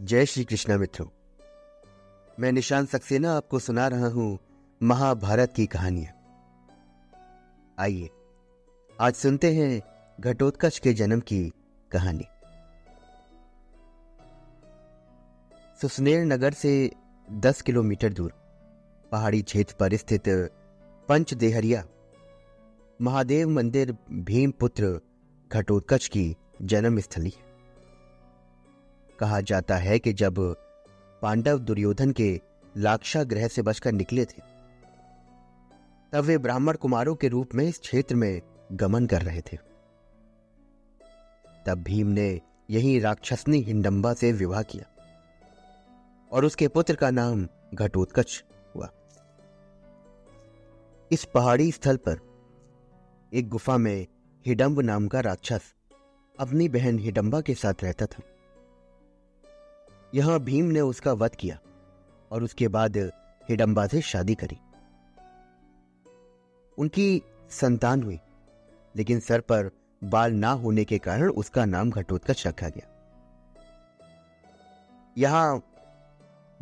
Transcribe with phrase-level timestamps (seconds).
[0.00, 1.06] जय श्री कृष्णा मित्रों।
[2.40, 4.38] मैं निशान सक्सेना आपको सुना रहा हूँ
[4.82, 6.12] महाभारत की कहानियाँ।
[7.78, 8.08] आइए,
[9.00, 9.80] आज सुनते हैं
[10.20, 11.42] घटोत्कच के जन्म की
[11.90, 12.24] कहानी।
[15.80, 16.72] सुसनेर नगर से
[17.28, 18.32] दस किलोमीटर दूर,
[19.12, 20.22] पहाड़ी क्षेत्र पर स्थित
[21.08, 21.84] पंचदेहरिया,
[23.00, 25.00] महादेव मंदिर भीमपुत्र
[25.50, 27.49] घटोत्कच की जन्म स्थली है।
[29.20, 30.34] कहा जाता है कि जब
[31.22, 32.40] पांडव दुर्योधन के
[32.76, 34.42] लाक्षा ग्रह से बचकर निकले थे,
[36.12, 38.40] तब वे ब्राह्मण कुमारों के रूप में इस क्षेत्र में
[38.72, 39.56] गमन कर रहे थे।
[41.66, 44.84] तब भीम ने यही राक्षसनी हिंडम्बा से विवाह किया
[46.32, 48.44] और उसके पुत्र का नाम घटोत्कच
[48.76, 48.88] हुआ।
[51.12, 52.18] इस पहाड़ी स्थल पर
[53.34, 54.06] एक गुफा में
[54.46, 55.60] हिडम्ब नाम का राक्षस
[56.40, 58.22] अपनी बहन हिडम्बा के साथ रहता था।
[60.12, 61.58] यहाँ भीम ने उसका वध किया
[62.30, 62.96] और उसके बाद
[63.48, 64.58] हिडम्बा से शादी करी।
[66.78, 68.18] उनकी संतान हुई,
[68.94, 69.70] लेकिन सर पर
[70.02, 72.86] बाल ना होने के कारण उसका नाम घटोत्कच रखा गया।
[75.16, 75.62] यहाँ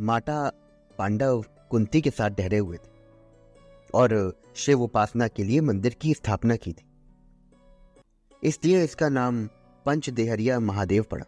[0.00, 0.50] माता
[0.98, 2.90] पांडव कुंती के साथ ठहरे हुए थे
[3.94, 6.86] और शिव उपासना के लिए मंदिर की स्थापना की थी।
[8.42, 9.46] इसलिए इसका नाम
[9.86, 11.24] पंचदेहरिया महादेव पड़ा।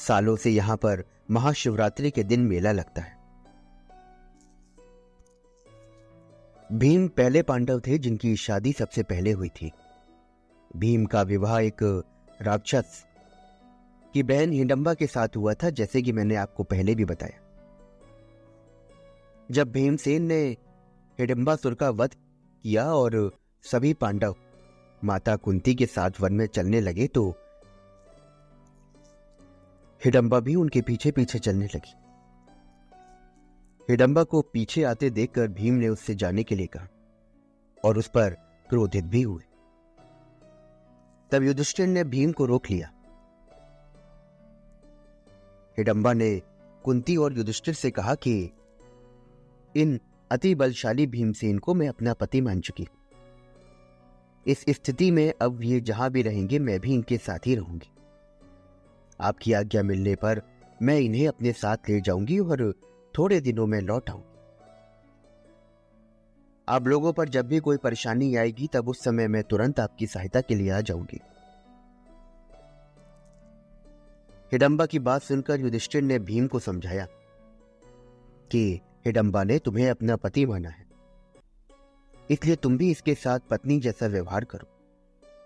[0.00, 3.18] सालों से यहाँ पर महाशिवरात्रि के दिन मेला लगता है।
[6.72, 9.70] भीम पहले पांडव थे जिनकी शादी सबसे पहले हुई थी।
[10.76, 11.82] भीम का विवाह एक
[12.42, 13.04] राक्षस
[14.14, 17.40] की बहन हिडम्बा के साथ हुआ था, जैसे कि मैंने आपको पहले भी बताया।
[19.50, 20.42] जब भीमसेन ने
[21.18, 22.14] हिडम्बासुर का वध
[22.64, 23.32] किया और
[23.62, 24.34] सभी पांडव
[25.04, 27.34] माता कुंती के साथ वन में चलने लगे तो
[30.04, 31.94] हिडम्बा भी उनके पीछे पीछे चलने लगी।
[33.90, 36.88] हिडम्बा को पीछे आते देखकर भीम ने उससे जाने के लिए कहा
[37.84, 38.30] और उस पर
[38.68, 39.42] क्रोधित भी हुए।
[41.32, 42.90] तब युधिष्ठिर ने भीम को रोक लिया।
[45.78, 46.42] हिडम्बा ने
[46.84, 48.50] कुंती और युधिष्ठिर से कहा कि
[49.74, 50.00] इन
[50.30, 52.88] अति बलशाली भीमसेन को मैं अपना पति मान चुकी
[54.46, 57.90] इस स्थिति में अब ये जहाँ भी रहेंगे, मैं भी इनके साथ ही रहूँगी।
[59.20, 60.42] आपकी आज्ञा मिलने पर
[60.82, 62.72] मैं इन्हें अपने साथ ले जाऊँगी और
[63.18, 64.24] थोड़े दिनों में लौट आऊँगी
[66.68, 70.40] आप लोगों पर जब भी कोई परेशानी आएगी, तब उस समय मैं तुरंत आपकी सहायता
[70.40, 71.20] के लिए आ जाऊँगी।
[74.52, 77.06] हिडम्बा की बात सुनकर युधिष्ठिर ने भीम को समझाया
[78.50, 80.86] कि हिडम्बा ने तुम्हें अपना पति माना है।
[82.30, 84.68] इसलिए तुम भी इसके साथ पत्नी जैसा व्यवहार करो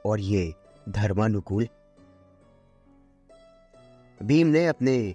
[0.06, 0.54] और ये
[0.88, 1.68] धर्मानुकूल
[4.22, 5.14] भीम ने अपने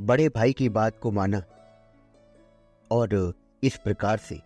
[0.00, 1.42] बड़े भाई की बात को माना
[2.90, 4.40] और इस प्रकार से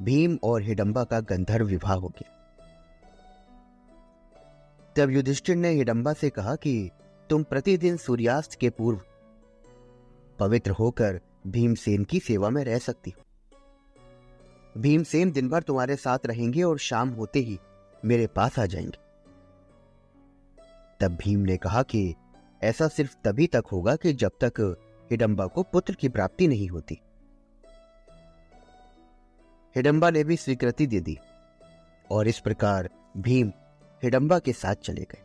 [0.00, 2.36] भीम और हिडंबा का गंधर्व विवाह हो गया।
[4.96, 6.90] तब युधिष्ठिर ने हिडंबा से कहा कि
[7.30, 9.00] तुम प्रतिदिन सूर्यास्त के पूर्व
[10.38, 13.22] पवित्र होकर भीमसेन की सेवा में रह सकती हो।
[14.80, 17.58] भीमसेन दिन भर तुम्हारे साथ रहेंगे और शाम होते ही
[18.04, 19.10] मेरे पास आ जाएँगे।
[21.00, 22.14] तब भीम ने कहा कि
[22.62, 24.60] ऐसा सिर्फ़ तभी तक होगा कि जब तक
[25.10, 27.00] हिडम्बा को पुत्र की प्राप्ति नहीं होती।
[29.76, 31.16] हिडम्बा ने भी स्वीकृति दे दी
[32.10, 33.52] और इस प्रकार भीम
[34.02, 35.22] हिडम्बा के साथ चले गए।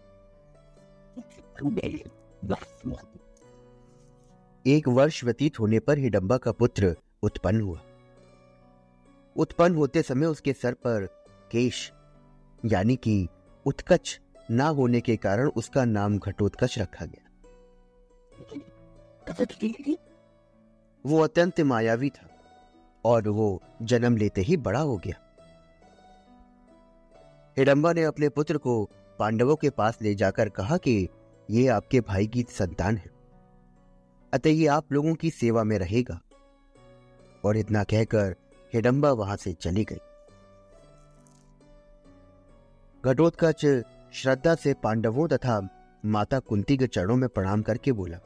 [4.66, 7.82] एक वर्ष व्यतीत होने पर हिडम्बा का पुत्र उत्पन्न हुआ।
[9.36, 11.06] उत्पन्न होते समय उसके सर पर
[11.52, 11.92] केश,
[12.66, 13.28] यानी कि
[13.66, 14.20] उत्कच
[14.52, 17.25] ना होने के कारण उसका नाम घटोत्कच रखा गया।
[21.06, 22.28] वो अत्यंत मायावी था
[23.06, 25.16] और वो जन्म लेते ही बड़ा हो गया।
[27.58, 28.90] हिडम्बा ने अपने पुत्र को
[29.20, 31.10] पांडवों के पास ले जाकर कहा कि
[31.50, 33.10] ये आपके भाई की संतान है,
[34.34, 36.20] अतः ये आप लोगों की सेवा में रहेगा।
[37.46, 38.36] और इतना कहकर
[38.74, 40.00] हिडम्बा वहाँ से चली गई।
[43.04, 43.66] घटोत्कच
[44.14, 45.60] श्रद्धा से पांडवों तथा
[46.06, 48.18] माता कुंती के चरणों में प्रणाम करके बोला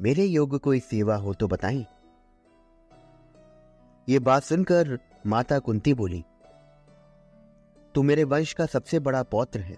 [0.00, 1.84] मेरे योग्य कोई सेवा हो तो बताएँ।
[4.08, 6.22] ये बात सुनकर माता कुंती बोली,
[7.94, 9.76] तू मेरे वंश का सबसे बड़ा पौत्र है।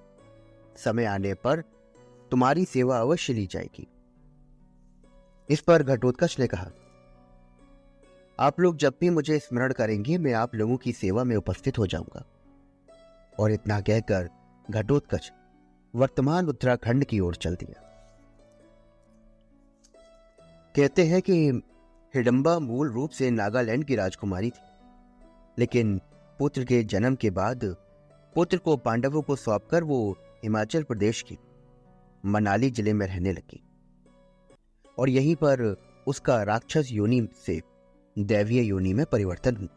[0.76, 1.61] समय आने पर
[2.31, 3.87] तुम्हारी सेवा अवश्य ली जाएगी।
[5.49, 6.70] इस पर घटोत्कच ने कहा,
[8.38, 11.87] आप लोग जब भी मुझे स्मरण करेंगे, मैं आप लोगों की सेवा में उपस्थित हो
[11.87, 12.25] जाऊँगा।
[13.38, 14.28] और इतना कहकर
[14.70, 15.32] घटोत्कच
[15.94, 17.81] वर्तमान उत्तराखंड की ओर चल दिया।
[20.74, 21.34] कहते हैं कि
[22.14, 24.62] हिडम्बा मूल रूप से नागालैंड की राजकुमारी थी,
[25.58, 26.00] लेकिन
[26.38, 27.64] पुत्र के जन्म के बाद
[28.34, 29.98] पुत्र को पांडवों को सौंपकर वो
[30.42, 31.38] हिमाचल प्रदेश की
[32.24, 33.62] मनाली ज़िले में रहने लगी
[34.98, 35.64] और यहीं पर
[36.06, 37.60] उसका राक्षस योनि से
[38.16, 39.68] दैवीय योनि में परिवर्तन हुआ।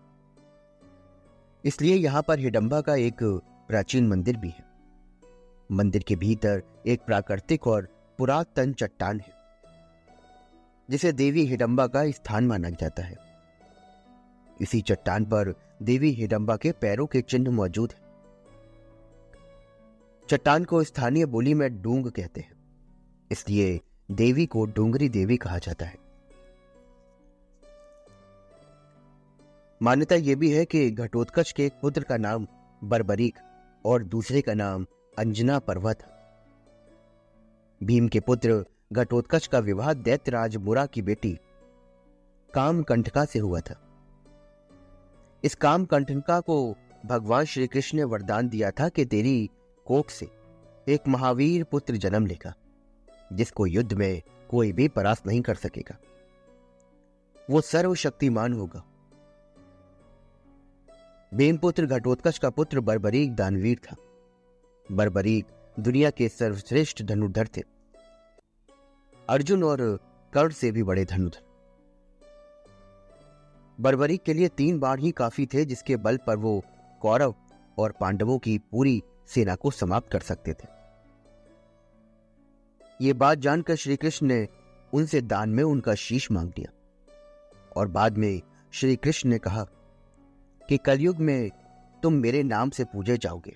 [1.64, 3.24] इसलिए यहाँ पर हिडम्बा का एक
[3.70, 4.66] प्राचीन मंदिर भी है।
[5.70, 7.88] मंदिर के भीतर एक प्राकृतिक और
[8.20, 9.37] पुरातन चट्टान है।
[10.90, 13.16] जिसे देवी हिडम्बा का स्थान माना जाता है।
[14.62, 18.08] इसी चट्टान पर देवी हिडम्बा के पैरों के चिन्ह मौजूद हैं।
[20.30, 22.52] चट्टान को स्थानीय बोली में डूंग कहते हैं।
[23.32, 23.82] इसलिए
[24.12, 25.96] देवी को डूंगरी देवी कहा जाता है।
[29.82, 32.48] मान्यता यह भी है कि घटोत्कच के एक पुत्र का नाम
[32.84, 33.36] बरबरीक
[33.86, 34.86] और दूसरे का नाम
[35.20, 36.00] अंजना पर्वत।
[37.84, 41.40] भीम के पुत्र घटोत्कच का विवाह दैत्यराज मुरा की बेटी
[42.54, 43.76] कामकंठका से हुआ था।
[45.44, 46.76] इस कामकंठका को
[47.06, 49.50] भगवान श्री कृष्ण ने वरदान दिया था कि तेरी
[49.86, 50.30] कोख से
[50.88, 52.54] एक महावीर पुत्र जन्म लेगा,
[53.34, 55.98] जिसको युद्ध में कोई भी परास्त नहीं कर सकेगा।
[57.50, 58.84] वो सर्वशक्तिमान होगा।
[61.34, 63.96] बेमपुत्र घटोत्कच का पुत्र बर्बरीक दानवीर था।
[64.92, 65.48] बर्बरीक
[65.80, 67.77] दुनिया के सर्वश्रेष्ठ धनुर्धर थे।
[69.30, 70.00] अर्जुन और
[70.34, 71.46] कर्ण से भी बड़े धनुधर।
[73.82, 76.64] बर्बरीक के लिए तीन बाण ही काफ़ी थे, जिसके बल पर वो
[77.02, 77.36] कौरव
[77.78, 80.68] और पांडवों की पूरी सेना को समाप्त कर सकते थे।
[83.02, 84.48] ये बात जानकर श्री कृष्ण ने
[84.94, 86.72] उनसे दान में उनका शीश मांग लिया
[87.76, 88.42] और बाद में
[88.72, 89.64] श्री कृष्ण ने कहा
[90.70, 91.50] कि कलयुग में
[92.04, 93.56] तुम मेरे नाम से पूजे जाओगे।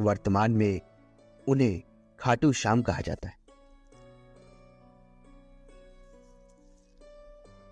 [0.00, 0.80] वर्तमान में
[1.48, 1.82] उन्हें
[2.20, 3.43] खाटू श्याम कहा जाता है।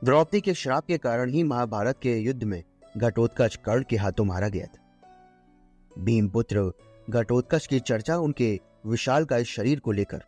[0.02, 2.62] द्रौपदी के श्राप के कारण ही महाभारत के युद्ध में
[2.96, 6.72] घटोत्कच कर्ण के हाथों मारा गया था। भीमपुत्र
[7.10, 10.22] घटोत्कच की चर्चा उनके विशाल का शरीर को लेकर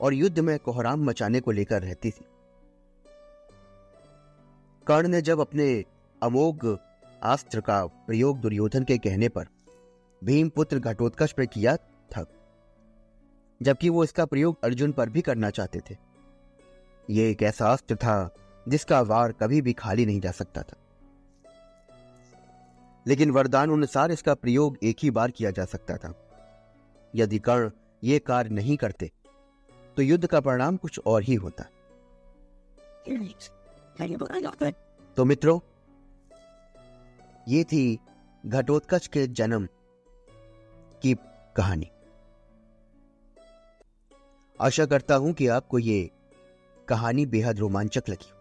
[0.00, 2.24] और युद्ध में कोहराम मचाने को लेकर रहती थी।
[4.86, 5.72] कर्ण ने जब अपने
[6.22, 9.46] अमोघ अस्त्र का प्रयोग दुर्योधन के कहने पर
[10.22, 12.24] भीमपुत्र घटोत्कच पर किया था,
[13.60, 15.96] जबकि वो इसका प्रयोग अर्जुन पर भी करना चाहते थे।
[17.08, 18.34] यह एक ऐसा अस्त्र था
[18.66, 20.76] जिसका वार कभी भी खाली नहीं जा सकता था।
[23.06, 26.12] लेकिन वरदान अनुसार इसका प्रयोग एक ही बार किया जा सकता था।
[27.14, 27.70] यदि कर्ण
[28.02, 29.10] ये कार्य नहीं करते
[29.96, 31.64] तो युद्ध का परिणाम कुछ और ही होता।
[35.16, 35.58] तो मित्रों,
[37.48, 37.98] ये थी
[38.44, 39.66] घटोत्कच के जन्म
[41.02, 41.14] की
[41.56, 41.90] कहानी।
[44.60, 46.10] आशा करता हूँ कि आपको ये
[46.88, 48.32] कहानी बेहद रोमांचक लगी।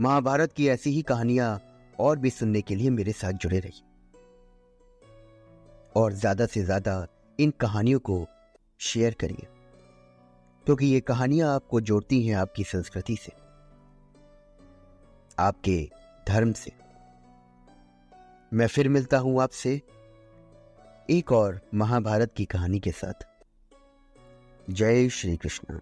[0.00, 1.60] महाभारत की ऐसी ही कहानियाँ
[1.98, 3.82] और भी सुनने के लिए मेरे साथ जुड़े रहिए।
[5.96, 7.06] और ज़्यादा से ज़्यादा
[7.38, 8.26] इन कहानियों को
[8.80, 9.46] शेयर करिए,
[10.66, 13.32] क्योंकि ये कहानियाँ आपको जोड़ती हैं आपकी संस्कृति से,
[15.38, 15.78] आपके
[16.26, 16.72] धर्म से।
[18.52, 19.80] मैं फिर मिलता हूँ आपसे
[21.08, 23.26] एक और महाभारत की कहानी के साथ।
[24.70, 25.78] जय श्री कृष्ण।